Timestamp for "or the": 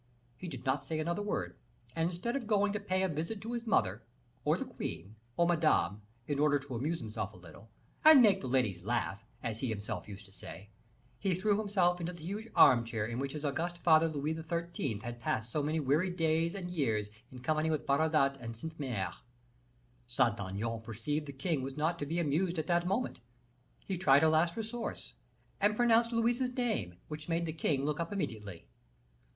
4.43-4.65